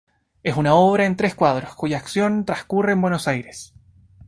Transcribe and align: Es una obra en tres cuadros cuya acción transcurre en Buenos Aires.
Es 0.41 0.57
una 0.57 0.73
obra 0.73 1.05
en 1.05 1.15
tres 1.15 1.35
cuadros 1.35 1.75
cuya 1.75 1.97
acción 1.99 2.43
transcurre 2.43 2.93
en 2.93 3.01
Buenos 3.01 3.27
Aires. 3.27 3.75